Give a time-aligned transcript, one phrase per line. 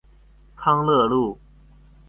[0.55, 1.37] 康樂路